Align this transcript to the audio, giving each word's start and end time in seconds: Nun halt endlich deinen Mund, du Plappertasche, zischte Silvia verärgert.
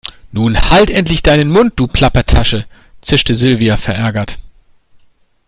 Nun 0.31 0.59
halt 0.71 0.89
endlich 0.89 1.21
deinen 1.21 1.51
Mund, 1.51 1.73
du 1.75 1.85
Plappertasche, 1.85 2.65
zischte 3.03 3.35
Silvia 3.35 3.77
verärgert. 3.77 4.39